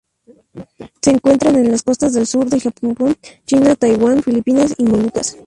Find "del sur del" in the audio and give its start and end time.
2.13-2.59